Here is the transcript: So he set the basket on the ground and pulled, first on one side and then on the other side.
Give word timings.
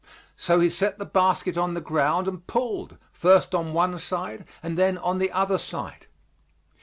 So 0.35 0.59
he 0.61 0.71
set 0.71 0.97
the 0.97 1.05
basket 1.05 1.57
on 1.57 1.75
the 1.75 1.79
ground 1.79 2.27
and 2.27 2.47
pulled, 2.47 2.97
first 3.13 3.53
on 3.53 3.71
one 3.71 3.99
side 3.99 4.45
and 4.63 4.75
then 4.75 4.97
on 4.97 5.19
the 5.19 5.31
other 5.31 5.59
side. 5.59 6.07